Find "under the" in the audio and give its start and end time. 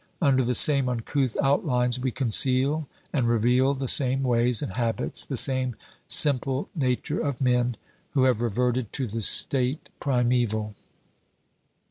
0.19-0.55